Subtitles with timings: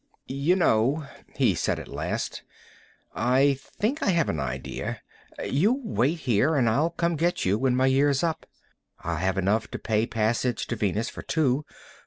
[0.25, 1.05] "You know,"
[1.35, 2.41] he said at last,
[3.13, 5.03] "I think I have an idea.
[5.45, 8.47] You wait here and I'll come get you when my year's up.
[9.01, 11.65] I'll have enough to pay passage to Venus for two.